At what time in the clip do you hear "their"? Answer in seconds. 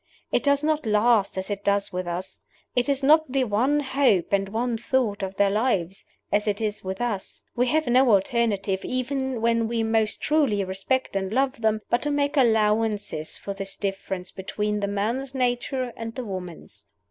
5.35-5.51